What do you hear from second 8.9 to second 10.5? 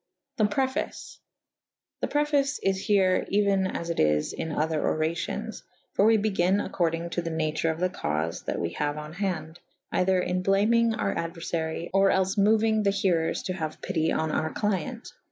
on hande / either in